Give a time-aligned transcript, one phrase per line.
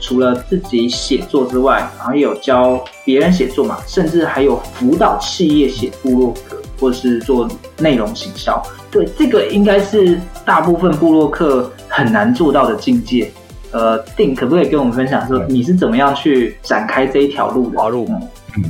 [0.00, 8.62] 除了自己写作之外，然后也有教别人写作嘛，甚至还有辅导企业写部落格，或是做内容行销。
[8.90, 13.30] 对，这个应该是大部分部落客很难做到的境界。
[13.70, 17.88] 呃，定可不可以跟我们分享说，你是怎么样去展开这一条路的？
[17.90, 18.08] 路
[18.56, 18.64] 嗯，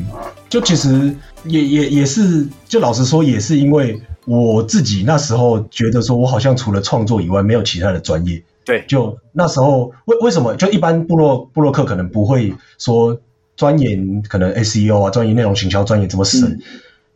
[0.48, 8.42] 就其实也也也是，就老实说，也是因为我自己那时候觉得说，我好像除了创作以外，没有其他的专业。
[8.69, 13.19] 对，就那时候为为什么就一般部落部落客可能不会说
[13.56, 16.50] 钻研可能 SEO 啊，钻研内容行销，钻研这么深。
[16.50, 16.61] 嗯、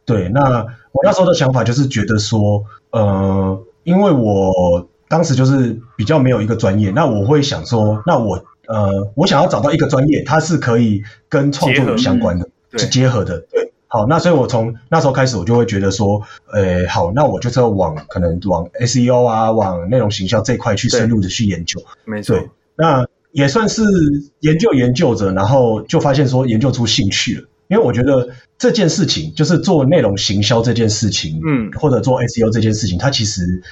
[0.06, 13.71] 对，那我那时候的想法就是觉得说，呃，因为我当时就是比较没有一个专业，那我会想说，那我呃，我想要找到一个专业，它是可以跟创作有相关的，是结合的，对。
[13.92, 21.78] 好，那所以，我从那时候开始，我就会觉得说，呃，好，那我就是要往可能往 SEO 啊，往内容行销这一块去深入的去研究。
[22.06, 22.34] 没错。
[22.74, 23.82] 那也算是
[24.40, 27.46] 研究研究着，然后就发现说，研究出兴趣了。
[27.68, 33.62] 因为我觉得这件事情，就是做内容行销这件事情，嗯，或者做 SEO 这件事情，它其实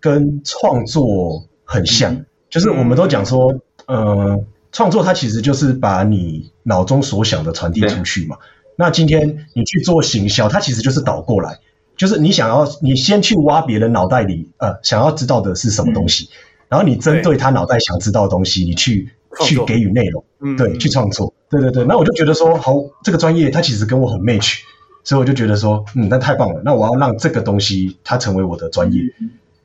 [0.00, 2.14] 跟创作很像。
[2.14, 3.52] 嗯、就是我们都讲说，
[3.86, 4.42] 呃，
[4.72, 8.38] 创作它其实就是把你脑中所想的传递出去嘛。
[8.76, 11.58] 那今天你去做行销，它其实就是倒过来，
[11.96, 16.30] 就是你想要你先去挖别人脑袋里呃想要知道的是什么东西，嗯、
[16.68, 19.08] 然后你针对他脑袋想知道的东西，你去
[19.40, 21.84] 去给予内容，嗯，对，去创作，对对对。
[21.84, 24.58] 那我就觉得说，好，这个专业它其实跟我很 match，
[25.04, 29.00] 所以我就觉得说，嗯，那太棒了，那我要让这个东西它成为我的专业。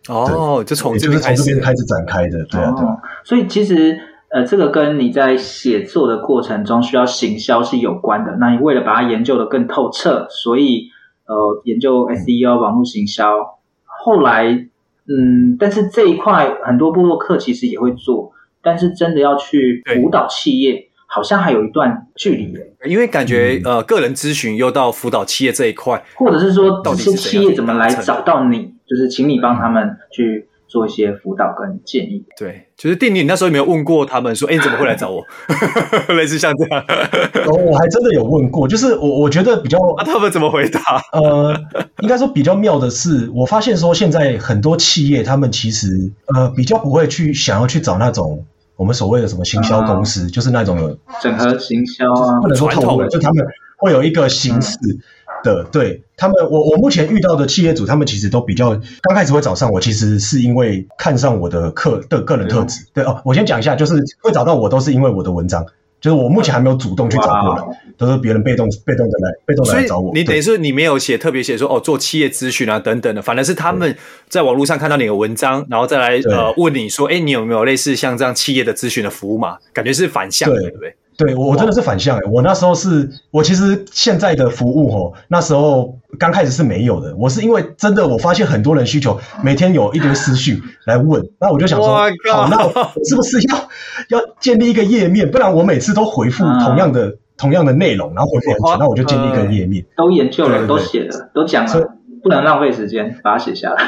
[0.07, 2.97] 哦，就从就是从这边开始展开的，对啊，对啊。
[3.25, 3.99] 所以其实。
[4.33, 8.37] 呃，这个跟你在写作的过程中需要行销是有关的。
[8.39, 10.87] 那你为了把它研究的更透彻，所以
[11.25, 13.59] 呃，研究 SEO 网络行销。
[13.83, 18.31] 后来，嗯，但是这一块很多部落客其实也会做，
[18.63, 22.53] 但是真的要去辅导企业，好像还有一段距离。
[22.89, 30.47] 因为感觉呃，个人咨询又到辅导企业这一块，或者是说，这些企业怎么来找到你，就是请你帮他们去。
[30.71, 32.23] 做一些辅导跟建议。
[32.37, 35.21] 对，就是定你那时候有没有问过他们说，哎，你怎么会来找我？
[36.15, 36.81] 类似像这样。
[37.45, 40.79] 哦，我还真的有问过，就是我我觉得比较啊，他们怎么回答？
[41.11, 41.53] 呃，
[41.99, 48.45] 应该说比较妙的是，我发现说现在很多企业他们其实呃比较不会去想要去找那种
[48.77, 53.45] 我们所谓的什么行销公司，嗯、就是那种整合行销啊，不能说透露，就他们
[53.77, 54.77] 会有一个形式。
[54.83, 54.99] 嗯
[55.43, 58.69] 的对他们，我我目前遇到的企业主，他们其实都比较
[59.01, 62.85] 刚开始会找上我，其实是因为看上我的客的个人特质。
[62.93, 65.65] 对哦，我先讲一下，就是会找到我都是因为我的文章，
[65.99, 67.63] 就是我目前还没有主动去找过来，
[67.97, 70.11] 都是别人被动被动的来被动的来找我。
[70.13, 73.95] 你等于是你没有写特别写说哦做企业咨询啊等等的，反而是他们
[74.29, 79.57] 在网络上看到你的文章，然后再来呃问你说，哎，你有没有类似像这样企业的咨询的服务嘛？
[79.73, 80.95] 感觉是反向的，对不对？
[81.21, 87.15] 对，我真的是反向诶，我那时候是，我其实现在的服务吼，那时候刚开始是没有的。
[87.15, 91.95] 我是因为真的，我发现很多人需求，每天有一堆私讯来问，那我就想说，
[92.31, 92.71] 好，那我
[93.05, 93.69] 是不是要
[94.09, 95.29] 要建立一个页面？
[95.29, 99.85] 不然我每次都回复同样的同样的内容，然后回复很久，那我就建立一个页面。
[99.95, 101.87] 都研究了，都写了，都讲了，
[102.23, 103.83] 不能浪费时间，把它写下来。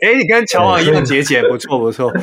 [0.00, 2.10] 哎，你跟乔王一样节俭，不错不错。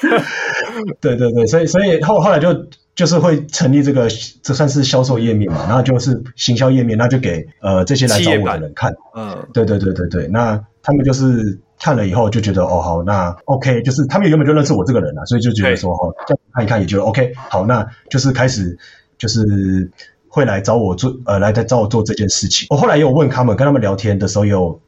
[1.00, 4.08] 对对对，所以所以后后来就就是会成立这个，
[4.42, 8.94] 这算是销售页面嘛，然后就是行销页面，那就给呃这些来找我的人看。
[9.14, 18.78] 嗯，对对对对对，那他们就是看了以后就觉得哦好，那 OK，就是他们原本就认识我这个人了，所以就觉得说哦，这样看一看也觉得 OK，好，那就是开始
[19.16, 19.90] 就是。
[20.30, 22.66] 会来找我做，呃，来再找我做这件事情。
[22.68, 24.78] 我后来也有问他们，跟他们聊天的时候有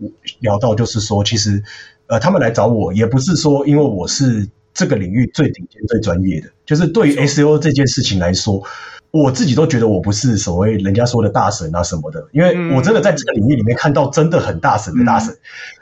[0.41, 1.63] 聊到，就是说，其实，
[2.09, 4.47] 呃，他们来找我也不是说因为我是
[4.81, 8.63] 这个领域最顶尖、最专业的，就是对于 SEO 这件事情来说，
[9.11, 15.37] 我自己都觉得我不是所谓人家说的大神啊什么的，因为我真的在这个领域里面看到真的很大神的大神，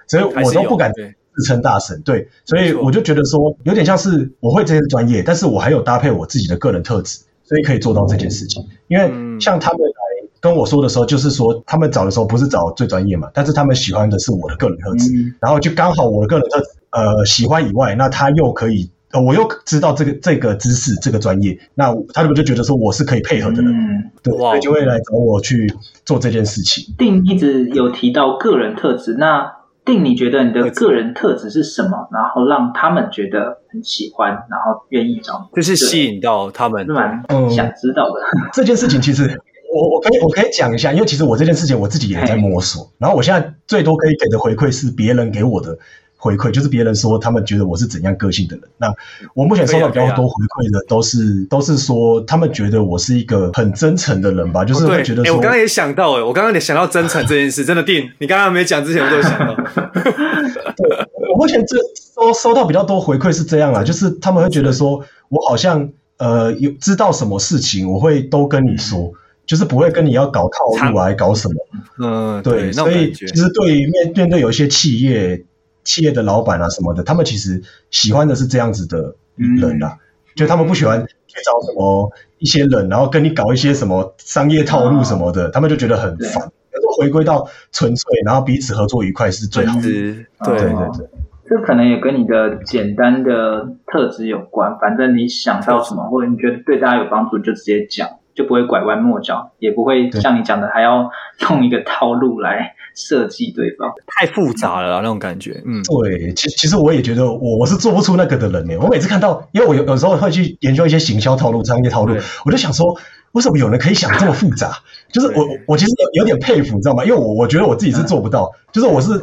[0.09, 2.03] 所以我都不敢自称大神。
[2.03, 7.21] 对，所以我就觉得说，有点像是我会这些专业，但是我还有搭配我自己的个人特质。
[7.45, 9.11] 所以可以做到这件事情，因为
[9.41, 15.11] 像他们来跟我说的时候，就是说他们找的时候不是找最专业嘛，但是他们喜欢的是我的个人特质，
[15.41, 16.67] 然后就刚好我的个人特质，
[16.99, 25.73] 呃，喜欢以外，那他又可以，呃，我又知道这个这个知识这个专业，那他们就觉得说我是可以配合的人，对，所以就会来找我去
[26.05, 26.95] 做这件事情。
[26.99, 29.59] 定一直有提到个人特质，那。
[29.89, 32.11] 定，你觉得你的个人特质是什么？
[32.13, 38.21] 然后让他们觉得很喜欢，然后愿意找你，就是吸引到他们，是蛮想知道的。
[38.21, 39.23] 嗯、这件事情其实
[39.75, 42.87] 我我可以我可以讲一下，因为其实我这件事情我自己也在摸索。
[42.99, 45.79] 然后我现在最多可以给的回馈是别人给我的。
[46.21, 48.65] 回馈就是别人说他们觉得我是怎样个性的人。
[48.77, 48.93] 那
[49.35, 55.33] 我目前收到比较多回馈的都是都是说他们觉得我是一个很真诚的人吧，就是会觉得说。
[55.33, 59.55] 哎，我刚刚也想到，哎，我刚刚也想到真诚这件事，真的定，你刚刚没讲之前我都想到。
[60.77, 61.77] 对，我目前这
[62.15, 69.13] 收收到比较多回馈是这样啊，就是他们会觉得说我好像呃有知道什么事情，我会都跟你说，
[69.47, 71.55] 就是不会跟你要搞套路啊搞什么。
[72.01, 75.41] 嗯，对，所以其实对于面面对有一些企业。
[75.89, 79.99] 企业的老板啊什么的，他们其实喜欢的是这样子的人啦，嗯、
[80.37, 86.53] 就他们不喜欢去找什么一些人，然后跟你搞一些什么商业套路什么的，啊、他们就觉得很烦。
[86.99, 89.83] 回归到纯粹，然后彼此合作愉快是最好的。
[89.83, 91.09] 对对对，
[91.49, 94.77] 这可能也跟你的简单的特质有关。
[94.81, 98.09] 反正你想到什么，或者你觉得对大家有帮助，就直接讲。
[98.39, 101.11] 就不会拐弯抹角，也不会像你讲的还要
[101.51, 105.61] 用一个套路来设计对方，太复杂了那种感觉。
[105.67, 108.77] 嗯，对，其其实我也觉得我我是做不出那个的人呢。
[108.81, 112.15] 我每次看到，因为我有有时候会去研究一些行销套路、商业套路，
[112.45, 112.97] 我就想说，
[113.33, 114.71] 为什么有人可以想这么复杂？
[115.13, 117.05] 就是我我其实有有点佩服，你知道吗？
[117.05, 119.21] 因为我我觉得我自己是做不到，嗯、就是我是。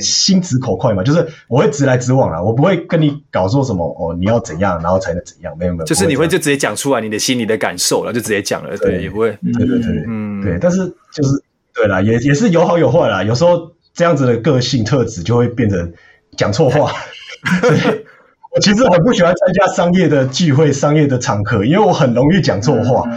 [0.00, 11.42] 心直口快嘛，就是我会直来直往啦，我不会跟你搞说什么哦，你要怎样，然后才能怎样，没有没有，就是你会就直接讲出来你的心里的感受了，就直接讲了，对，也不会，对对对，嗯，对，但是就是
[11.74, 15.92] 对啦，也也是有好有坏啦，有时候这样子的个性特质就会变成
[16.36, 16.92] 讲错话，
[17.62, 18.04] 对，
[18.54, 23.08] 我其实很不喜欢参加商业的聚会、商业的场合，因为我很容易讲错话。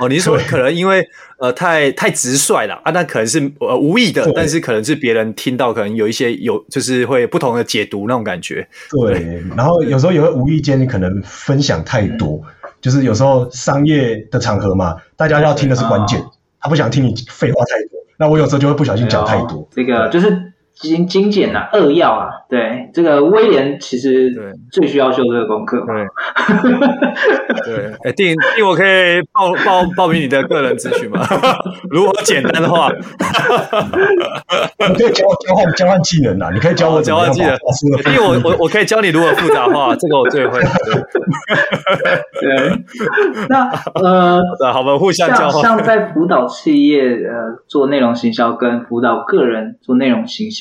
[0.00, 1.06] 哦，你说可能因为
[1.38, 2.90] 呃太太直率了啊？
[2.90, 8.66] 那可能是呃无意的，但是可能是别人听到，可能有一些有就是会不同的解读那种感觉。
[8.90, 16.26] 对，对然后有时候也会无意间你可能分享太多，嗯、就是有时候商业的场合嘛，大家要听的是关键，啊、
[16.62, 19.68] 他不想听你废话太多，那我有时候就会不小心讲太多。
[19.70, 20.49] 这个就是。
[20.74, 24.32] 精精简啊，扼要啊，对，这个威廉其实
[24.72, 25.84] 最需要修这个功课。
[25.86, 26.06] 对，
[27.74, 31.20] 对，哎，定定，我可以报报报名你的个人咨询吗？
[31.90, 32.90] 如果简单的话，
[34.88, 37.50] 你可以交交换交换技能啊，你可以教我交换技能。
[38.14, 40.60] 因为我我我可以教你如何复杂化，这个我最会。
[42.40, 42.84] 对，
[43.50, 43.68] 那
[44.02, 44.40] 呃，
[44.72, 45.62] 好吧，互相交换。
[45.62, 50.59] 像在辅导企业呃做内容行销，跟辅导个人做内容行销。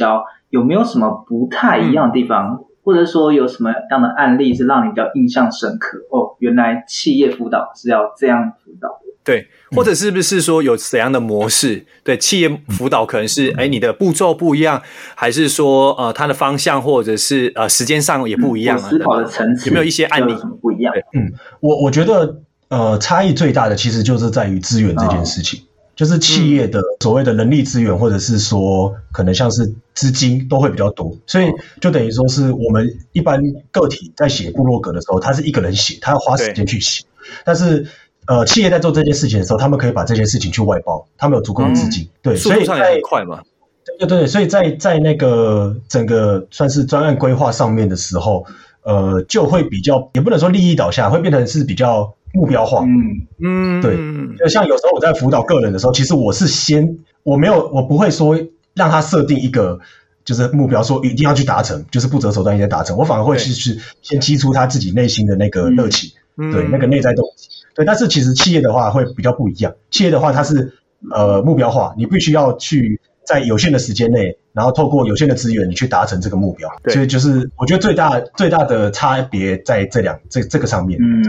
[0.50, 6.00] 有没有什么不太一样的地方，嗯、或者说有什么样的案例是让你比较印象深刻？
[6.10, 9.10] 哦，原来企业辅导是要这样辅导的。
[9.24, 11.76] 对，或者是不是说有怎样的模式？
[11.76, 14.82] 嗯、对，企业辅导可能是哎，你的步骤不一样，
[15.14, 18.90] 还是说呃，它的方向或者是呃，时间上也不一样啊？
[18.90, 20.92] 思考的层次有没有一些案例什么不一样？
[21.14, 25.60] 嗯，我我觉得呃，差异最大的其实就是在于资源这件事情。
[25.60, 25.64] 哦
[26.00, 31.52] 就是企业的所谓的人力资源，或者是说可能像是资金都会比较多，所以
[31.82, 37.04] 就等于说是我们一般个体在写部落格的时候，他是一个人写，他要花时间去写。
[37.44, 37.86] 但是
[38.28, 43.42] 呃，企业在做这件事情的时候，他们可以把这件事情去外包，他们有足够的资金，对，所以在快嘛，
[43.84, 48.46] 对对对，所以在在那个整个算是专案规划上面的时候，
[48.84, 52.14] 呃，就会比较也不能说利益导向，会变成是比较。
[52.34, 53.98] 目标化，嗯嗯，对，
[54.38, 58.38] 就像有时候我在辅导个人的时候，其实我是先我没有我不会说
[58.76, 59.80] 让他设定一个
[60.24, 69.74] 就是目标，说一定要去达成，就是不择手段一定要达成，我反而会是去先激出他自己内心的那个热情，对，那个内在动机，对，但是其实企业的话会比较不一样。
[69.90, 70.74] 企业的话，它是
[71.12, 76.70] 呃目标化，你必须要去在有限的时间内，然后透过有限的资源，你去达成这个目标。
[76.84, 81.00] 对，所以就是我觉得最大最大的差别在这两这这个上面。
[81.02, 81.24] 嗯，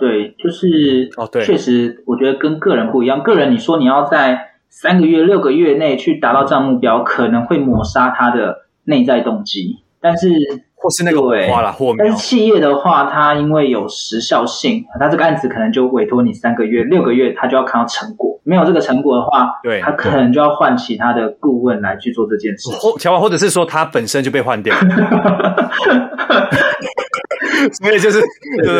[0.00, 3.22] 对，就是哦，对，确实我觉得跟个人不一样。
[3.22, 10.28] 个人你说你要在三个月、六个月内去达到这样目标，可能会抹杀他的内在动机，但是。
[10.82, 18.40] 或是那个花了，或但是企业的话，它因为有时效性，它这个案子可能就委托你三个月、六个月，他就要看到成果。
[18.42, 22.68] 没有这个成果的话，对，他可能就要换其他的顾问来去做这件事。
[22.80, 24.74] 或乔王，或者是说他本身就被换掉。
[27.80, 28.20] 所以就是
[28.62, 28.72] 对不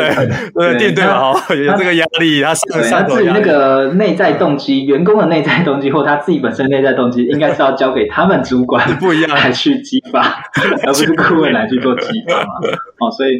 [0.55, 0.73] 对？
[0.73, 1.33] 对，店对吧？
[1.33, 3.41] 好，有这个压力，他上上头压力。
[3.41, 10.21] 那个内在动机，员工的内在动机，或他自己本身内在动机， 应该是要交给他们主管不一样来去激发，
[10.87, 12.53] 而不是顾问来去做激发嘛。
[12.99, 13.33] 哦，所以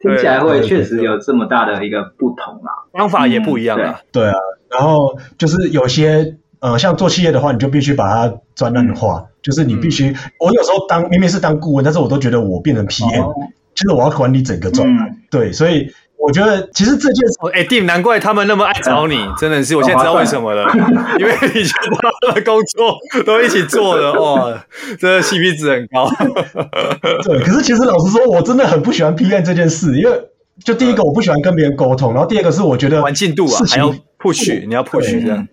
[0.00, 4.00] 听起来会确实有这么大的一个不同啊，方法也不一样啊。
[4.12, 4.34] 对啊，
[4.70, 10.14] 然后就是有些呃，像做企业的话，你就必须把它专案化，就是你必须。
[10.38, 13.32] 我有时候当明明是当顾问，但是我都觉得我变成 PM。
[13.74, 20.64] 就是我要管理整个状态，嗯、对，所以我觉得其实这件事，哎，Dean，难怪他们那么爱找你， 真的是，我现在知道为什么了，
[21.18, 24.64] 因为以前他们的工作都一起做的， 哇，
[24.98, 26.08] 这 CP 值很高。
[27.22, 30.28] 对，可是其实老实说，我真的很不喜欢 PM 这件事，因为
[30.64, 35.48] 就第一个我不喜欢跟别人沟通，然后第二个是我觉得玩进度啊，还要 push，你要 push 这样，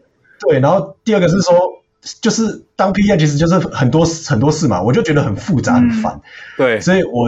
[0.47, 1.78] 对，然后第二个是说。
[2.21, 2.43] 就是
[2.77, 6.19] 当 PM 其实就是很多很多事嘛，我就觉得很复杂很烦。
[6.57, 7.27] 对，所以我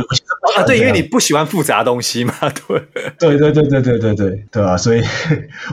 [0.56, 2.34] 啊，对，因为你不喜欢复杂东西嘛，
[2.68, 2.82] 对，
[3.20, 5.02] 对对对对对对对对啊，所以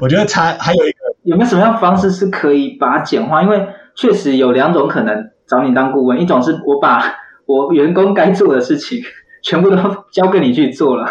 [0.01, 3.43] 我觉得他还有一个有没有什么样方式是可以把它简化？
[3.43, 7.15] 因为确实有两种可能找你当顾问，一种是我把
[7.47, 9.01] 我员工该做的事情
[9.43, 9.77] 全部都
[10.11, 11.05] 交给你去做了，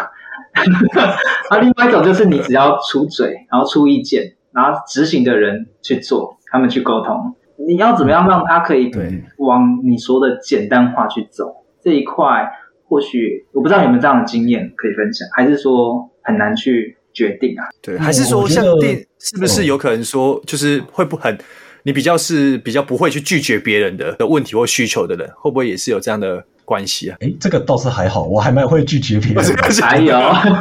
[1.48, 7.34] 啊，另外一种就是你只要出嘴，然后出意见，然后执行的人去做，他们去沟通。
[7.66, 8.90] 你要怎么样让他可以
[9.38, 11.64] 往你说的简单化去走？
[11.82, 12.50] 这一块
[12.88, 17.68] 或许我不知道有没有这样的经验可以分享，还是说很难去决定啊？
[17.80, 21.38] 对，还是说像电是不是有可能说就是会不很
[21.84, 27.16] 你比较是比较不会去拒绝别人的的问题或需求的人，会不会也是有这样的关系啊？
[27.20, 29.42] 哎，这个倒是还好，我还蛮会拒绝别人的。
[29.80, 30.18] 还有，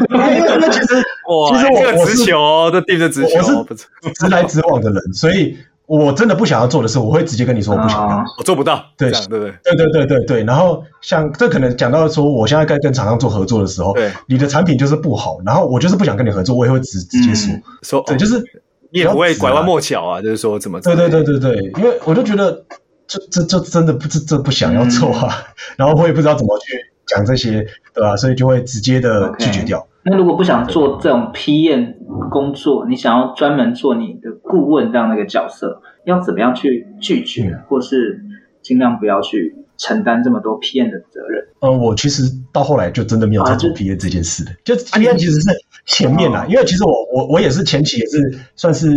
[0.09, 0.95] 那其实
[1.27, 5.57] 哇，其实我我是直球，这店的直球，我是直来直往的人，所以。
[5.87, 8.85] 我真的不想要做的事，我会直接跟你说我不想要，我做不到。
[8.97, 10.43] 对对对对对对对。
[10.43, 13.95] 然后像这可能讲到说，我现在在跟厂商做合作的时候，
[14.27, 17.53] 你的产品就是不好，然后我就是不想跟你合作，我也会直直接说
[17.83, 18.03] 说。
[18.05, 18.37] 对，就是
[18.91, 20.81] 你也不会拐弯抹角啊，就是说怎么？
[20.81, 22.51] 对对对对对，因为我就觉得，
[23.07, 25.41] 就这这真的不这不想要做啊，
[25.77, 26.73] 然后我也不知道怎么去
[27.05, 28.13] 讲这些，对吧？
[28.17, 29.87] 所以就会直接的拒绝掉。
[30.09, 31.97] 那如果不想做这种批验
[32.31, 38.23] 工作，你想要专门做你的顾问这样的一个角色，要怎么样去拒绝，嗯、或是
[38.61, 41.45] 尽量不要去承担这么多批验的责任？
[41.59, 42.23] 嗯，我其实
[42.53, 45.49] 到后来就真的没有在做批验这件事的，啊、就批验其实是
[45.85, 48.89] 前面啦，啊、因为其实我我我也是前期也是算是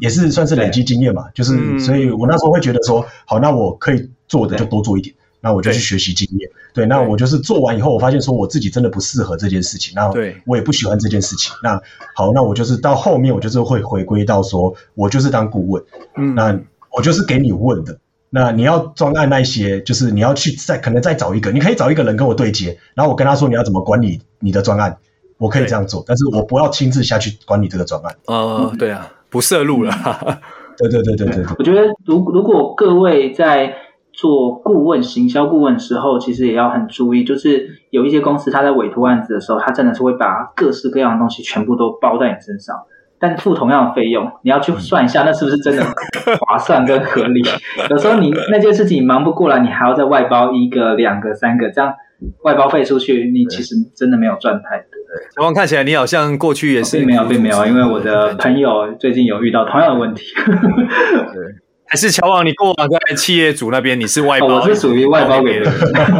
[0.00, 5.14] 也是算是累积经验嘛，就是、嗯、所以我那时候会觉得说，好，那我可以做的就多做一点。
[5.44, 10.10] 那我就去学习经验，对，对，那我就是做完以后，我发现说我自己真的不适合这件事情，那
[10.46, 11.52] 我也不喜欢这件事情。
[11.62, 11.78] 那
[12.14, 15.84] 好，那我就是到后面，我就是会回归到说，我就是当顾问，
[16.16, 16.58] 嗯，那
[16.96, 17.98] 我就是给你问的。
[18.30, 24.96] 那你要专案那一些，就是你要去再可能再找一个，你可以找一个人跟我对接，然后我跟他说你要怎么管理你的专案，
[25.36, 28.16] 我可以这样做，但是我不要亲自下去管理这个专案。
[28.28, 29.92] 呃，对啊，不涉入了。
[30.78, 33.74] 对对对对对对，我觉得如如果各位在。
[34.16, 42.76] 做顾问、行销顾问的时候，其实也要很注意，就是有一些公司，他在委托案子的时候，他真的是会把各式各样的东西全部都包在你身上，
[43.18, 45.82] 但付同样的费用，你要去算一下，那是不是真的
[46.40, 47.42] 划算跟合理？
[47.90, 51.92] 有时候你那件事情你忙不过来，你还要再外包一个、两个、三个，这样
[52.44, 54.86] 外包费出去，你其实真的没有赚太多。
[55.34, 60.24] 小王看起来你好像过去也是，并没有，并没有，因为我的朋友最近有遇到同样的问题。
[61.32, 61.63] 对。
[61.94, 65.70] 还是乔王，你过往在企业主那边，你是外包，我是属于外包给的，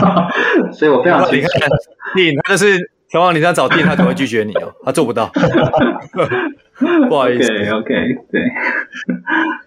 [0.72, 1.48] 所以我非常清楚。
[2.14, 2.78] 你看，他就是
[3.10, 5.32] 乔王，你这样找店，他可能会拒绝你哦，他做不到。
[7.08, 8.42] 不好意思，OK，, okay 对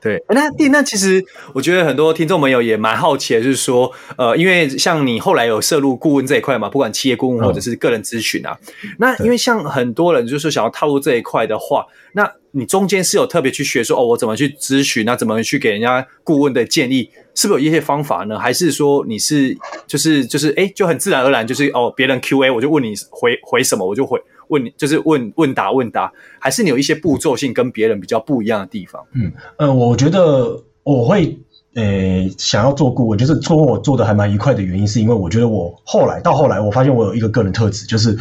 [0.17, 0.23] 对。
[0.29, 1.23] 那店，那其实
[1.53, 18.37] 我觉得很多听众朋友也蛮好奇的，就是说，呃，因为像你后来有涉入顾问这一块嘛，不管企业顾问或者是个人咨询啊，嗯、那因为像很多人就是想要踏入这一块的话，那你中间是有特别去学说，哦，我怎么去咨询，那怎么去给人家顾问的建议，是不是有一些方法呢？
[18.37, 24.21] 还是说你是就是就是哎，就很自然而然，就是哦，别人 QA 我就问你回回什么，我就回。
[24.49, 29.03] 问你就是问问答问答，还是你有一些步骤性跟别人比较不一样的地方？
[29.13, 31.37] 嗯，呃，我觉得我会。
[31.75, 38.17] 呃，想要做顾问，就是做我做的还蛮愉快的原因，是因为我觉得我后来到后来，我发现我有一个个人特质，就是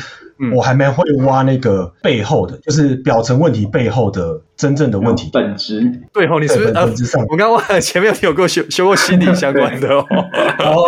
[0.55, 5.81] 我还蛮会挖那个背后的，就是表层问题背后的真正的问题本质。
[6.12, 7.25] 对哦，你是不是本质上？
[7.28, 10.05] 我刚刚前面有听过修修过心理相关的哦。
[10.59, 10.83] 哦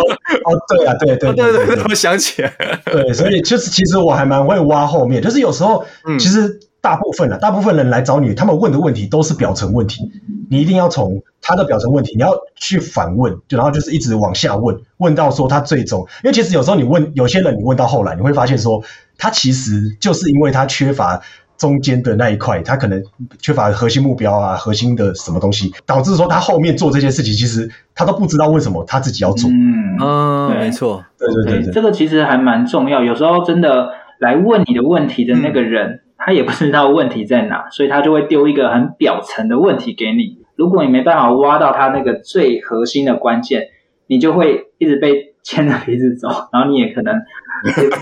[0.45, 2.53] 哦，对啊，对对对对， 我想起来。
[2.85, 5.85] 对，所以就是其实我还蛮会挖后面，就是有时候
[6.19, 6.59] 其实。
[6.81, 10.09] 大部分啊，大部分人来找你，他们问的问题都是表层问题。
[10.49, 18.81] 你一定要从他的表层问题，你要去反问，就然后就是一直往下问，问到说他最终，因为其实有时候你问有些人，你问到后来，你会发现说
[19.19, 21.21] 他其实就是因为他缺乏
[21.57, 23.03] 中间的那一块，他可能
[23.39, 29.47] 缺乏核心目标啊，核心的什么东西，导致说他后面做这件事情，其实他都不知道为什么他自己要做。
[29.51, 33.03] 嗯，嗯，没错，对对对对，这个其实还蛮重要。
[33.03, 35.87] 有时候真的来问你的问题的那个人。
[35.89, 40.39] 嗯他也不知道问题在哪，所以他就会丢一个很表层的问题给你。
[40.57, 43.69] 如果你没办法挖到他那个最核心的关键，
[44.05, 47.11] 你就会一直被牵着鼻子走，然后你也可能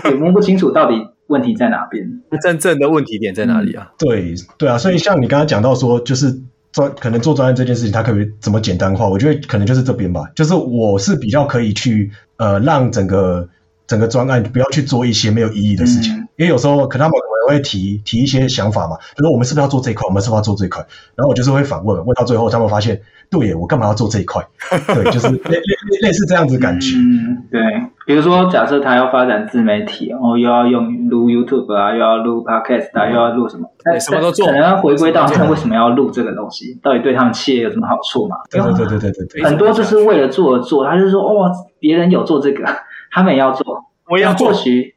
[0.04, 0.94] 也，也摸不清楚到底
[1.28, 2.06] 问题在哪边。
[2.42, 3.90] 真正的问题点在哪里啊？
[3.98, 9.08] 对对啊，所以像你刚刚讲到说，就是专可能做专案这件事情，它可以怎么简单化？
[9.08, 13.48] 我觉得可能就是这边吧，就是我是比较可以去呃让整个
[13.86, 17.18] 整个专案不要去做一些没有意义的事情，嗯、因为有时候可能他们。
[17.48, 20.06] 我会提提一些想法嘛，就说我们是不是要做这一块？
[20.06, 20.86] 我们是不是要做这一块？
[21.14, 23.00] 然后我就是会反问，问到最后他们发现，
[23.30, 24.42] 对耶，我干嘛要做这一块？
[24.94, 26.96] 对，就是类类类似这样子感觉。
[26.96, 27.60] 嗯，对。
[28.06, 33.68] 比如说，假设他要发展自媒体，然后又要用录 YouTube 啊，又要录 Podcast 啊，又要录什么？
[33.84, 34.46] 对，什么都做。
[34.46, 38.36] 可能要回归到他们为什么要录这个东西，到底对他们企业有什么好处嘛？
[38.50, 39.44] 对对对对对对对。
[39.44, 42.64] 很多就是为了做而做，他就是说，哦，别人有做这个，
[43.12, 44.48] 他们也要做，我也要做。
[44.48, 44.94] 或许。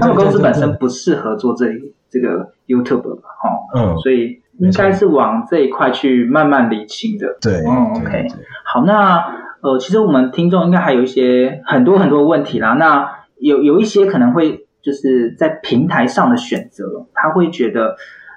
[0.00, 1.66] 他们公司本身不适合做这
[2.10, 7.38] 这个 YouTube 吧，哈，嗯，所以应该是往这一块去慢慢理清的。
[7.40, 8.28] 对，嗯，OK，
[8.64, 9.24] 好，那
[9.62, 12.74] 呃，其实我们听众应该还有一些很多很多问题啦。
[12.74, 17.96] 那有有一些可能会就是在平台上的选择，他会觉得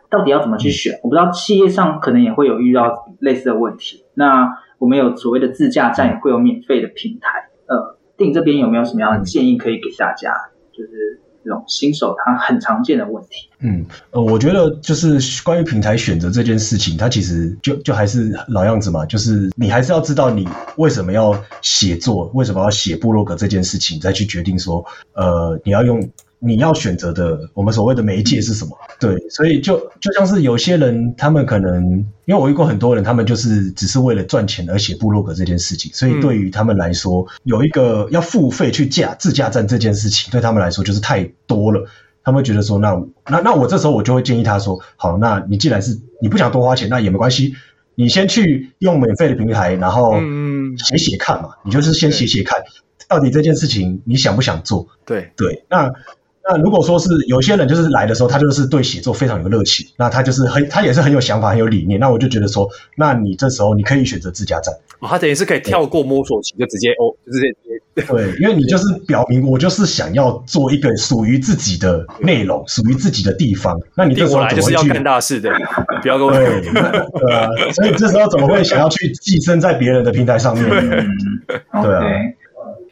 [0.09, 0.99] 到底要怎么去选？
[1.03, 4.05] 我不知道企业上可能也会有遇到类似的问题。
[4.13, 7.49] 那我们有所谓的自驾站，也会有免费的平台。
[7.67, 10.33] 呃，定这边有没有什么样的建议可以给大家？
[10.71, 11.12] 就是。
[11.43, 13.49] 这种新手他很常见的问题。
[13.59, 26.09] 嗯，呃，我觉得就是关于平台选择这件事情，它其实就就还是老样子嘛，就是你还是要知道你为什么要写作，为什么要写部落格这件事情，再去决定说，呃，你要用。
[26.45, 28.77] 你要选择的，我们所谓的媒介是什么？
[28.99, 41.87] 对，所以就就像是有些人，他们可能因为我遇过很多人，他们就是只是为了赚钱而写部落格这件事情，所以对于他们来说，有一个要付费去架自驾站这件事情，对他们来说就是太多了。
[42.25, 47.55] 他们会觉得说，那那那我这时候我就会建议他说，好，那你既然是你不想多花钱，那也没关系，
[47.95, 50.15] 你先去用免费的平台，然后
[50.77, 52.61] 写写看嘛，你就是先写写看，
[53.07, 54.87] 到底这件事情你想不想做？
[55.05, 55.89] 对对，那。
[56.45, 61.97] 那如果说是有些人就是来的时候，他就是对写作非常有热情，那他就是很他也是很有想法、很有理念。
[61.99, 67.47] 那我就觉得说，那你这时候你可以选择自家站，哦，他等于是可以跳过摸索期，就直接哦，就直接
[67.95, 73.79] 对，因为你就是表明我就是想要做一个属于自己的内容，属于自己的地方。
[73.95, 75.49] 那你这时候怎么就是要干大事的，
[76.01, 80.97] 不要跟我对，对啊，所以 这时候怎么会想要去寄生在别人的平台上面呢？
[81.83, 82.33] 对啊，okay.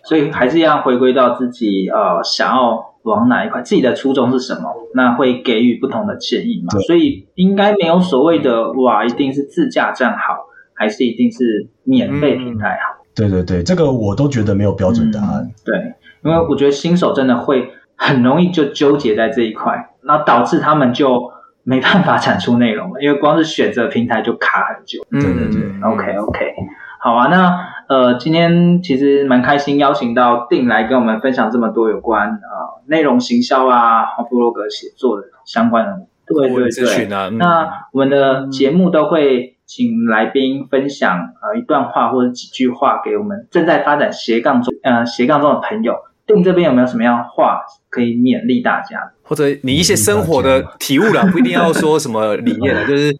[0.05, 2.90] 所以还是要回归到自己呃想要。
[3.03, 3.61] 往哪一块？
[3.61, 4.73] 自己的初衷是什么？
[4.93, 6.79] 那会给予不同的建议嘛？
[6.81, 13.03] 所以应该没有所谓的哇，一定是自驾站好，还是一定是免费平台好？
[13.15, 15.41] 对对对，这个我都觉得没有标准答案。
[15.41, 15.75] 嗯、对，
[16.23, 21.31] 因为我觉得新手真的会很容易就纠结在这一块，然后导致他们就
[21.63, 24.99] 没办法产出内容了，因为光是选择平台就卡很久。
[25.11, 26.53] 对对对，OK OK。
[26.99, 27.57] 好啊，那
[27.91, 36.07] 呃，今天其实蛮开心，邀请到定来跟我们分享这么多有关呃内容行销啊、部落格写作的相关的。
[36.25, 37.07] 对对对。
[37.11, 45.95] 嗯、那我们的节目都会请来宾分享呃一段话或者几句话给我们正在发展斜杠中呃斜杠中的朋友。
[46.25, 49.11] 定这边有没有什么样的话可以勉励大家？
[49.23, 53.13] 或者你一些生活的体悟啦，不一定要说什么理念的，就是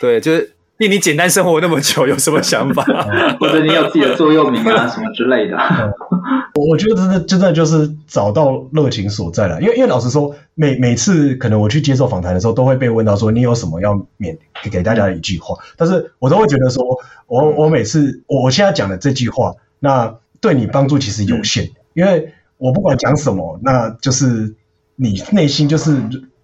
[0.00, 0.55] 对，就是。
[0.78, 2.84] 令你简单生活那么久，有什么想法？
[3.40, 5.56] 或者你有自己的座右铭啊，什么之类的？
[6.54, 9.60] 我觉得真的真的就是找到热情所在了。
[9.62, 14.36] 因为因为老实说，每每次可能我去接受访谈的时候，都会被问到说，你有什么要勉
[14.70, 15.56] 给大家的一句话？
[15.76, 16.84] 但是我都会觉得说，
[17.26, 24.54] 我我每次我现在讲的这句话，那对你帮助其实有限，因为我不管讲什么，那就是
[24.94, 25.96] 你内心就是。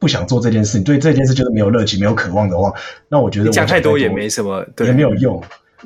[0.03, 2.75] 不想做这件事，你对这件事就是没有热情、没有渴望的话，
[3.09, 5.41] 那我觉得讲太多也没什么，对，也没有用。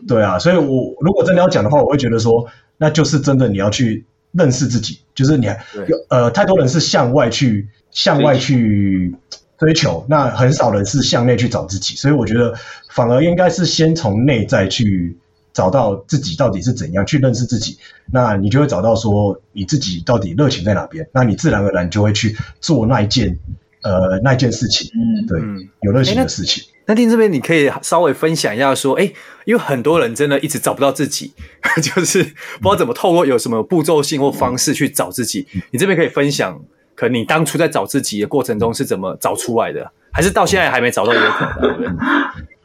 [0.09, 2.49] 对啊，所以我如果真的要讲的话，我会觉得说，
[2.79, 9.15] 那就是真的你要去认识自己，就是你还有呃，太多人是向外去向外去
[9.59, 12.55] 追求，那很少人是向内去找自己，所以我觉得
[12.89, 15.19] 反而应该是先从内在去。
[15.57, 17.79] 找到自己到底是怎样去认识自己，
[18.13, 23.39] 那你就会找到说你自己到底热情在哪边，那你自然而然就会去做那一件
[23.87, 25.41] 呃那件事情，嗯，对，
[25.83, 26.65] 有热情的事情。
[26.89, 29.13] 那丁这边你可以稍微分享一下说，哎，
[29.45, 31.33] 因为很多人真的一直找不到自己，
[31.83, 32.31] 就是不
[32.63, 35.47] 知道怎么透过有什么步骤性或方式去找自己。
[35.55, 36.61] 嗯、你这边可以分享，
[36.95, 41.77] 可能你当初在找自己的过程中是怎么找出来的，还是到现在还没找到一个可能？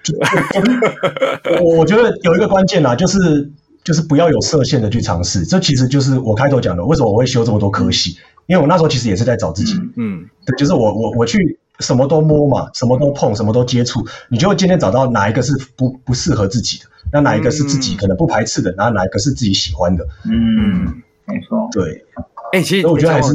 [0.04, 1.58] 对不对？
[1.62, 3.50] 我我觉得有一个关键啊，就是
[3.84, 5.44] 就是不要有设限的去尝试。
[5.46, 8.18] 这其实就是我开头讲的，为什么我会修这么多科系？
[8.52, 9.80] 因为我那时候其实也是在找自己。
[9.96, 20.06] 嗯，对，就是我我我去什么都摸嘛，什么都碰，什么都接触，你就会渐渐找到哪一个是不不适合自己的，那哪一个是自己可能不排斥的，然后哪一个是自己喜欢的。
[20.26, 21.70] 嗯，没错。
[21.72, 22.04] 对，
[22.52, 23.34] 哎，其实我觉得还是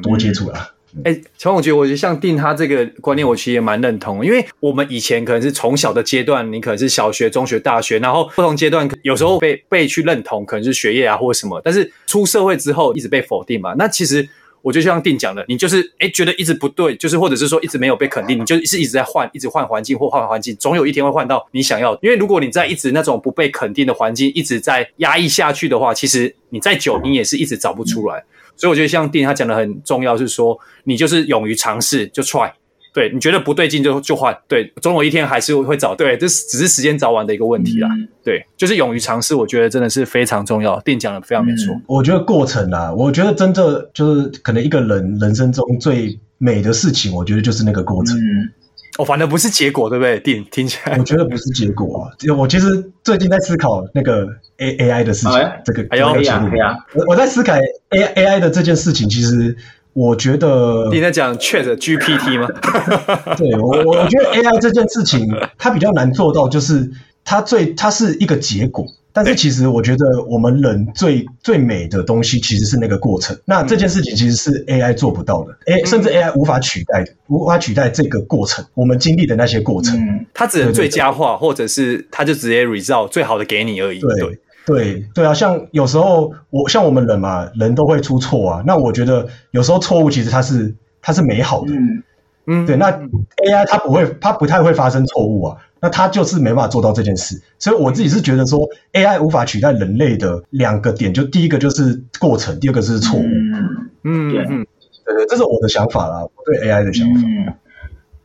[0.00, 0.70] 多接触啦。
[1.02, 4.24] 哎，乔王，我觉得我觉得像定他这个观念，我其实也蛮认同。
[4.24, 11.60] 因为我们以前可能是从小的阶段，你可能是小学、中学、大学，然后不同阶段有时候被被去认同，可能是学业啊或者什么。
[11.64, 13.74] 但是出社会之后，一直被否定嘛。
[13.76, 14.28] 那其实
[14.64, 21.92] 我就像定讲的，你就是哎觉得一直不对，就是或者是说一直没有被肯定，你就是一直在换，一直换环境或换环境，总有一天会换到你想要。
[22.00, 28.24] 因为如果你在一直那种不被肯定的环境一直在压抑下去的话，其实你再久，你也是一直找不出来。
[28.56, 32.50] 所以我觉得像定他讲的很重要，是说你就是勇于尝试，就 try，
[32.94, 40.80] 对，你觉得不对劲就就换，对，总有一天还是会找对，这只是时间早晚的一个问题啦，嗯、对，就是勇于尝试，我觉得真的是非常重要。
[40.80, 48.16] 定讲的非常没错、嗯，我觉得过程啊，我觉得真正就是可能一个人人生中最美的事情，我觉得就是那个过程。
[48.16, 48.48] 嗯
[48.96, 50.20] 哦，反正不是结果，对不对？
[50.20, 52.14] 定听起来，我觉得不是结果啊。
[52.38, 54.24] 我其实最近在思考那个
[54.58, 56.76] A A I 的事情，哎、这个哎呦，可以啊，可以啊。
[56.94, 57.54] 我我在思考
[57.88, 59.56] A A I 的这件事情，其实
[59.94, 62.48] 我觉得你在讲 Chat G P T 吗？
[63.38, 65.26] 对，我我觉得 A I 这件事情，
[65.56, 66.90] 它比较难做到，就是
[67.24, 68.84] 它最它是一个结果。
[69.16, 73.38] 但是其实我觉得我们人最最美的东西其实是那个过程。
[73.44, 79.96] 那这件事情其实是 AI 做不到的，A 甚至 AI 无法取代的，无法取代这个过程，我们经历的那些过程。
[79.96, 84.00] 嗯，它只能最佳化，或者是它就直接 result 最好的给你而已。
[84.00, 88.62] 对对对对啊，像有时候我像我们人嘛，人都会出错啊。
[88.66, 91.72] 那我觉得有时候错误其实它是它是美好的。
[91.72, 92.02] 嗯
[92.46, 95.56] 嗯，对，那 AI 它不会，它不太会发生错误啊。
[95.80, 98.58] 那它就是没办法做到这件事，所以我自己是觉得说
[98.92, 103.22] ，AI 无法取代人类的两个点，就第一个就是过程，第二个是错误。
[103.22, 107.20] 嗯，嗯，对对，这是我的想法啦，我对 AI 的想法。
[107.20, 107.52] 嗯，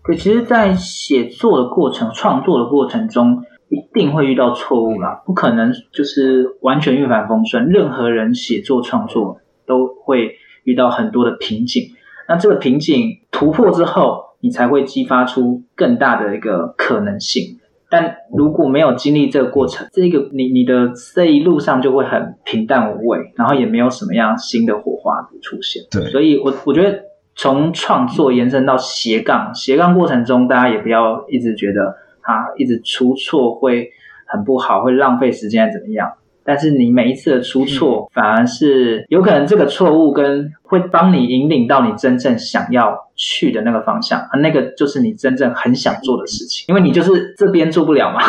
[0.01, 7.67] 可其实，在写作的过程、创作的过程中，一定会遇到错误啦，不可能就是完全一帆风顺。
[7.69, 11.83] 任何人写作创作都会遇到很多的瓶颈，
[12.27, 25.83] 那这个瓶颈突破之后，你才会激发出更大的一个可能性，但如果没有经历这个过程，这个你你的这一路上就会很平淡无味，然后也没有什么样新的火花出现。
[25.91, 27.03] 对，所以我我觉得
[27.35, 31.95] 从创作延伸到斜杠，斜杠过程中，大家也不要一直觉得
[32.29, 33.89] 啊，一直出错会
[34.27, 36.07] 很不好，会浪费时间怎么样。
[36.45, 46.65] 但是你每一次的出错，反而是有可能这个错误跟会帮你引领到你真正想要去的那个方向，啊，那个就是你真正很想做的事情。
[46.67, 48.21] 因为你就是这边做不了嘛，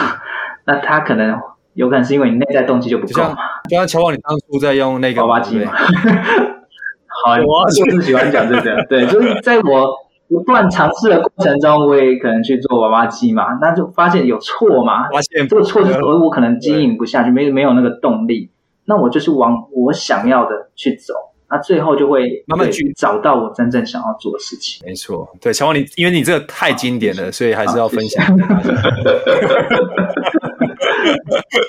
[0.66, 1.38] 那他可能
[1.74, 3.36] 有可能是因为你内在动机就不够嘛。
[3.68, 5.72] 就像乔王，你当初在用那个娃娃机嘛？
[7.24, 10.09] 好，我就是喜欢讲这个，对，就是在我。
[10.30, 18.48] 不断尝试的过程中，我也可能去做娃娃机嘛，那就发现有错嘛，发现这个错就是我可能经营不下去，没没有那个动力，
[18.84, 21.14] 那我就是往我想要的去走，
[21.50, 24.86] 那最后就会慢慢去找到我真正想要做的事情。
[24.86, 28.24] 没错，对，乔王你，因为你这个太经典了，所以还是要分享。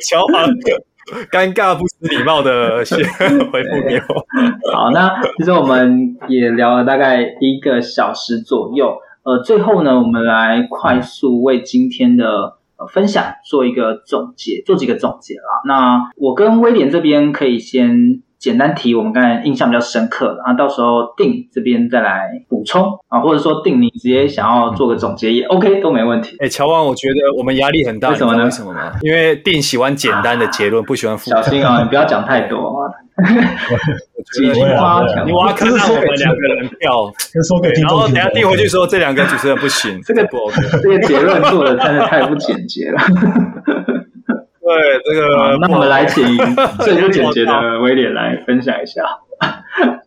[0.07, 0.47] 乔王。
[1.31, 2.97] 尴尬不失礼貌的先
[3.51, 4.73] 回复给我。
[4.73, 8.97] 好，那其实我们也聊了大概一个小时左右。
[9.23, 15.61] 呃，最后呢，我们来快速为今天的呃分享做一个总结，做几个总结啦。
[15.65, 18.21] 那我跟威廉这边可以先。
[18.41, 26.35] 简单提，我们刚才印象比较深刻的，啊，到时候定这边再来补充啊，或者说定你直接想要做个总结也 OK 都没问题。
[26.39, 28.45] 哎，乔王，我觉得我们压力很大，为什么呢？
[28.45, 28.93] 为什么吗？
[29.01, 31.39] 因为定喜欢简单的结论，啊、不喜欢复杂。
[31.43, 32.81] 小心啊，你不要讲太多。
[34.33, 37.13] 几句花你挖坑让我们两个人跳，
[37.79, 42.99] 然后等下递回去说这两个主持人不行，这个不 OK，这个结论做的真的太不简洁了。
[44.73, 46.23] 对这个，那我们来请
[46.79, 49.03] 最不简洁的威廉来分享一下。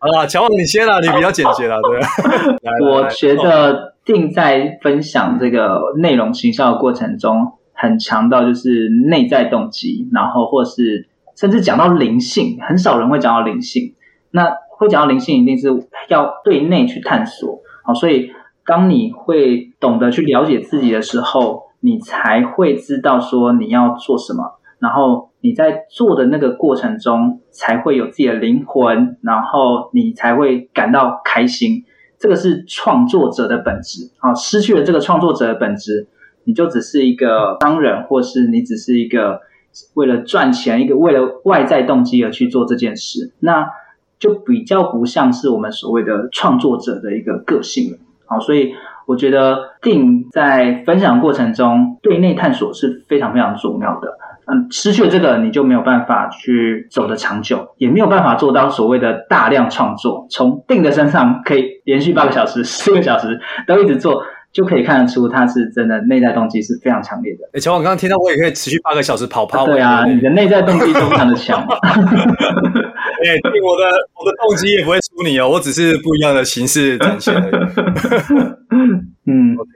[0.01, 2.01] 好了，乔王你先啦，你比较简洁啦，对。
[2.89, 13.95] 我觉得定在分享这个内容行销的过程中，很强调就是内在动机，然后或是甚至讲到灵性，很少人会讲到灵性。
[14.31, 15.69] 那会讲到灵性，一定是
[16.09, 17.61] 要对内去探索。
[17.85, 18.31] 好，所以
[18.65, 21.64] 当你会懂得去了解自己的时候。
[21.85, 31.85] 你才会知道说你要做什么，然后你在做的那个过程中才会有自己的灵魂，然后你才会感到开心。
[32.19, 34.33] 这个是创作者的本质啊！
[34.33, 36.07] 失去了这个创作者的本质，
[36.45, 39.43] 你就只是一个商人，或是你只是一个
[39.93, 43.69] 为了赚钱、一个为了外在动机而去做这件事，那
[44.19, 47.99] 就比较不像是我们所谓的创作者的一个个性了。
[48.25, 48.73] 好，所以。
[49.07, 54.09] 我觉得定在分享过程中对内探索是非常非常重要的。
[54.47, 60.27] 嗯，失去了这个，你就没有办法去走得长久，也没有办法做到所谓的大量创作。
[60.29, 64.23] 从定的身上可以连续八个小时、四个小时都一直做，
[64.55, 67.41] 就可以看得出他是真的内在动机是非常强烈的。
[67.53, 69.65] 哎，乔我刚刚听到我也可以持续八个小时跑趴。
[69.67, 71.61] 对啊，你的内在动机非常的强。
[71.67, 71.67] 哎，
[73.65, 77.53] 我的我的动机也不会输你哦，我只是不一样的形式展现而已。
[79.27, 79.71] 嗯，OK，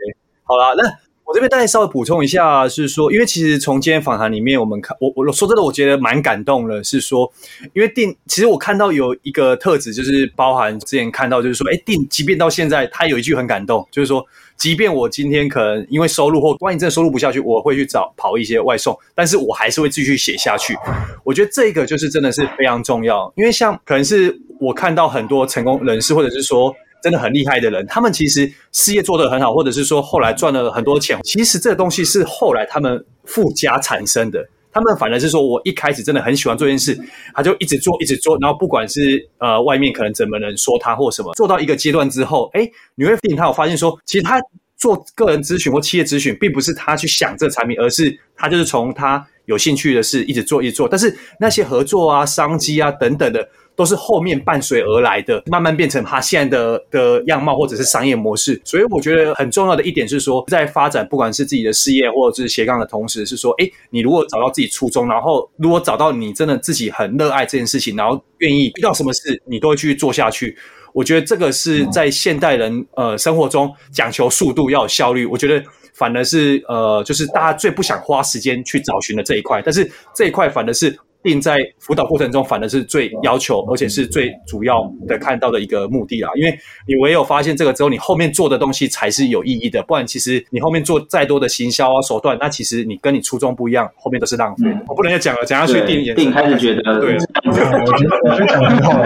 [0.44, 0.84] 好了，那
[1.28, 7.30] 我这边大概稍微补充一下，是说，因为其实从今天访谈里面，我们看我我说真的，我觉得蛮感动的，是说，
[7.74, 14.26] 因为定其实我看到有一个特质，就是包含之前看到，就是说，哎，定即便到现在，他有一句很感动，就是说。
[14.58, 20.76] 即便我今天可能因为收入或万一真的收入不下去，我会去找跑一些外送，但是我还是会继续写下去。
[21.22, 34.48] 我觉得这个就是真的是非常重要，因为像可能是我看到很多成功人士，或者是说真的很厉害的人，他们其实事业做得很好，或者是说后来赚了很多钱，其实这个东西是后来他们附加产生的。
[34.70, 36.96] 他们反而是说，我一开始真的很喜欢做这件事，
[37.34, 44.38] 他就一直做，一直做，然后不管是呃外面可能怎么能说他或什么，做到一个阶段之后，哎，你会发现他有发现说，其实他
[44.76, 53.48] 做个人咨询或企业咨询，并不是他去想这个产品，而是他就是从他有兴趣的事一直做，一直做，但是那些合作啊、商机啊等等的。
[53.78, 58.60] 都是后面伴随而来的，慢慢变成他现在的的样貌或者是商业模式。
[58.64, 70.58] 所以我觉得很重要的一点是说，在发展不管是自己的事业或者是斜杠的同时，是说，诶，你如果找到自己初衷，然后如果找到你真的自己很热爱这件事情，然后愿意遇到什么事你都会去做下去。
[70.92, 75.62] 我觉得这个是在现代人呃生活中讲求速度要有效率，我觉得
[75.98, 80.96] 反而是呃就是大家最不想花时间去找寻的这一块，但是这一块反而是。
[81.20, 84.76] 定在辅导过程中，反而是最要求，而且是最主要
[85.08, 86.30] 的看到的一个目的啦。
[86.36, 89.82] 因为你唯有发现这个之后，你后面做的东西才是有意义的。
[89.82, 94.76] 不然，其实你后面做再多的行销啊手段，那其实你跟你初衷不一样，后面都是浪费的。
[94.76, 99.04] 嗯、我不能再讲了，讲下去定也定开始觉得对，我觉得我觉得讲得很好啊。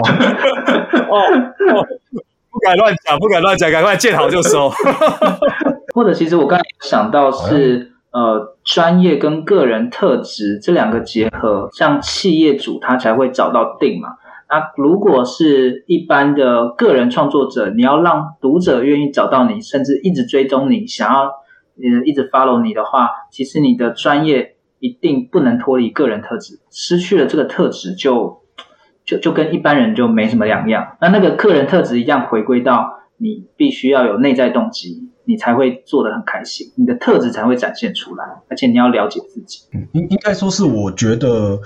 [1.09, 1.17] 哦
[1.73, 1.87] 哦，
[2.53, 4.71] 不敢乱讲，不敢乱讲，赶快见好就收。
[5.93, 7.89] 或者，其实我刚才想到是。
[8.13, 14.09] 呃，专业跟个人特质这两个结合，像企业主他才会找到定嘛。
[14.47, 28.42] 那如果是一般的个人创作者，你要让读者愿意找到你，甚至一直追踪你，想要呃一直 follow 你的话，其实你的专业一定不能脱离个人特质，失去了这个特质就
[29.13, 30.97] 就就跟一般人就没什么两样。
[31.01, 35.09] 那那个客人特质一样，回归到你必须要有内在动机。
[35.25, 39.61] 你才会做得很开心，你的特质才会展现出来，而且你要了解自己。
[39.71, 41.57] 嗯，应应该说是，我觉得，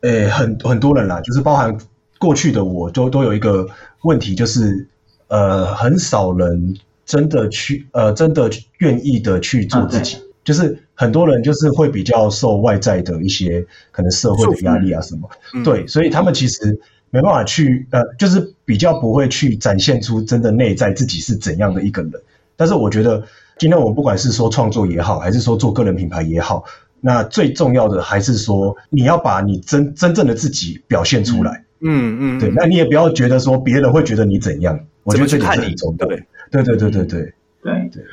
[0.00, 1.78] 诶，很很多人啦，就是包含
[2.18, 3.64] 过去的我都都有一个
[4.02, 4.88] 问题，就是，
[5.28, 16.78] 呃，很少人真的去，呃，真的愿意的去做自己，啊、就是很多人就是会比较受外在的一些可能社会的压力啊什么，嗯、对，所以他们其实
[17.10, 22.12] 没办法去，呃，就是比较不会去展现出真的内在自己是怎样的一个人。
[22.56, 23.24] 但是我觉得，
[23.58, 26.64] 今天我们不管是说创作也好，还是说做个人品牌也好，
[27.00, 31.64] 那最重要的还是说你要把你真真正的自己表现出来。
[31.80, 34.78] 嗯嗯，对，那你也不要觉得说别人会觉得你怎样。
[35.02, 36.16] 我觉得这点是很重要的。
[36.50, 38.04] 对对对对对对对对。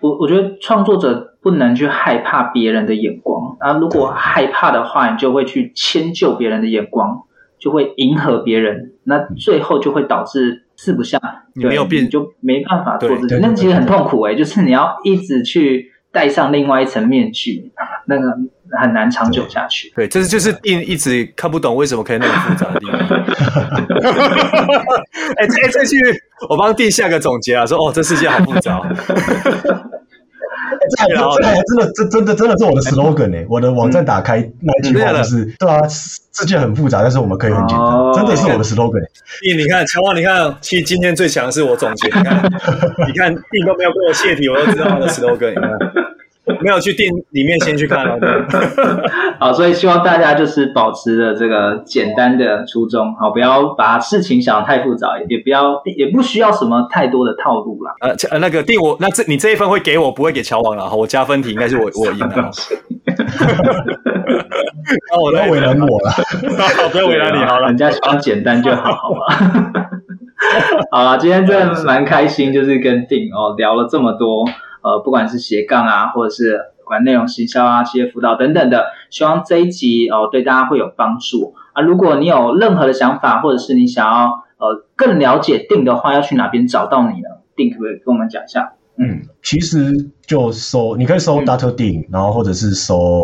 [0.00, 7.22] 我我觉得创作者不能去害怕别人的眼光啊，如果害怕的话，你就会去迁就别人的眼光，
[7.58, 10.64] 就会迎合别人，那最后就会导致。
[10.74, 11.20] 四不像，
[11.54, 13.36] 你没有变，你就没办法做自己。
[13.40, 17.70] 那其实很痛苦哎、欸，就是你要一直去戴上另外一层面具，
[18.06, 18.36] 那个
[18.80, 19.92] 很难长久下去。
[19.94, 22.98] 对，这是就是定一直看不懂为什么可以那么复杂的地方。
[25.36, 25.96] 哎哎，这句
[26.48, 28.80] 我帮定下个总结啊，说哦，这世界好复杂。
[30.90, 33.46] 这还这还真的这真的真的是我的 slogan 哎、欸。
[33.48, 38.12] 我的网站打开那句话就是：对啊，世界很复杂，但是我们可以很简单。
[38.14, 39.02] 真的是我的 slogan。
[39.02, 42.06] 欸，你看，乔旺，你看，其实今天最强的是我总结。
[42.08, 42.44] 你看，
[43.06, 45.50] 你看，弟都没有跟我泄题，我都知道他的 slogan。
[45.50, 45.78] 你看。
[46.60, 48.18] 没有去店里面先去看了，
[49.38, 57.94] 好，所以希望大家就是保持着这个简单的初衷，好，不要把事情想得太复杂，也不要，也不需要什么太多的套路啦。
[58.00, 62.50] 呃，那个定我，那这你这一份会给我，不会给乔王了，好，我加分题应该是我我赢了。
[65.12, 66.10] 那我来为难我了，
[66.90, 69.72] 不要为难你好了，人家希望简单就好，好吗？
[70.90, 74.44] 好了，今天真的蛮开心，就是跟定哦聊了这么多。
[74.82, 81.82] 呃，不管是斜杠啊，或者是管内容行销啊、企业辅导等等的，希望这一集哦、呃、对大家会有帮助啊。
[81.82, 87.28] 如果你有任何的想法，或者是你想要呃更了解定的话，要去哪边找到你呢？
[87.54, 88.72] 定可不可以跟我们讲一下？
[88.98, 91.74] 嗯，其实就搜，你可以搜 Dr.
[91.74, 93.22] 定、嗯，然后或者是搜。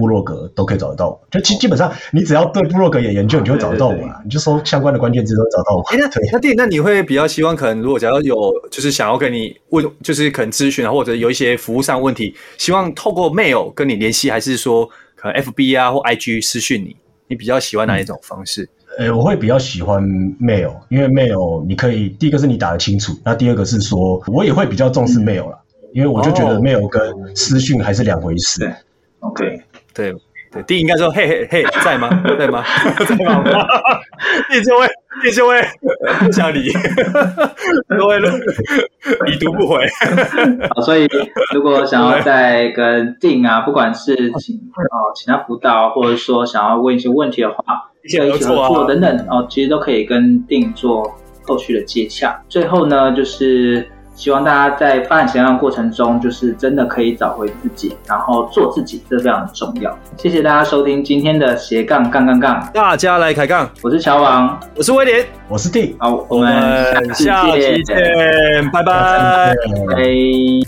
[0.00, 4.18] 部落格都可以找得到，就基基本上你只要对部落格有研究，你就会找得到我啦。
[4.24, 5.82] 你就搜相关的关键字都会找到我。
[5.90, 8.34] 哎、欸，那那定那你会比较希望，可能如果假如有
[8.70, 16.96] 就是想要跟你问，就是可能咨询啊，或者有一些服务上问题，希望透过 mail 跟你联系，还是说可能 FB 啊或 IG 私讯你？
[17.28, 18.68] 你比较喜欢哪一种方式？
[18.98, 20.02] 呃、我会比较喜欢
[20.40, 27.00] mail，因为 mail 你可以第一个是你打得清楚，那第二个是说我也会比较重视 mail 啦、嗯，因为我就觉得 mail 跟
[27.36, 28.68] 私讯还是两回事。
[29.94, 30.12] 对。
[30.12, 32.10] 对对，定应该说嘿嘿嘿， 在吗？
[32.36, 32.64] 在吗？
[33.06, 33.44] 在吗？
[34.50, 34.88] 定就会，
[35.22, 35.62] 定就会
[36.24, 36.72] 不想理，
[37.96, 38.16] 都会
[39.32, 39.86] 已读不回。
[40.74, 41.06] 好，所以
[41.54, 47.62] 如果想要再跟定啊，不管是请哦请他辅导，或者说想要问一些问题的话，
[48.02, 51.14] 一起合作等等哦，其实都可以跟定做
[51.46, 52.42] 后续的接洽。
[52.48, 53.88] 最后呢，就是。
[54.20, 59.98] 希望大家在发展斜杠过程中，就是真的可以找回自己，然后做自己，这非常的重要。
[60.18, 63.66] 谢谢大家收听今天的斜杠杠杠杠，大家来开杠。
[63.80, 65.96] 我是乔王，我是威廉，我是 D。
[65.98, 67.96] 好，我们下期见，
[68.70, 69.54] 拜拜。
[69.88, 70.04] 拜。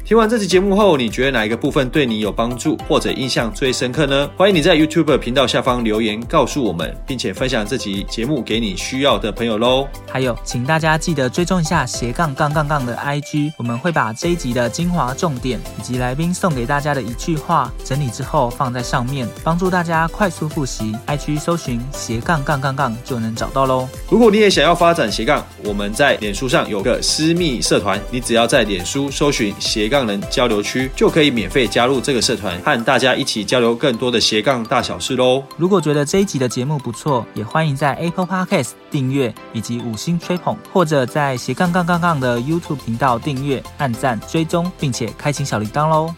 [0.02, 4.30] 听完这期节目后，你觉得哪一个部分对你有帮助，或者印象最深刻呢？
[4.34, 9.86] 欢迎你在 YouTube 频道下方留言告诉我们，并且分享这集节目给你需要的朋友喽。
[10.10, 13.41] 还有，请大家记得追踪一下斜杠杠杠杠的 IG。
[13.56, 20.94] 我们会把这一集的精华重点以及来宾送给大家的一句话整理之后放在上面，帮助大家快速复习。
[21.06, 23.88] IG 搜寻斜杠杠杠杠就能找到喽。
[24.10, 35.42] 如果你也想要发展斜杠，我们在脸书上有个私密社团，你只要在脸书搜寻斜杠人交流区，就可以免费加入这个社团，和大家一起交流更多的斜杠大小事喽。
[35.56, 46.14] 如果觉得这一集的节目不错，也欢迎在 Apple Podcast 订阅以及五星吹捧，或者在斜杠杠杠杠的 YouTube 频道订阅、按赞、追踪，并且开启小铃铛喽。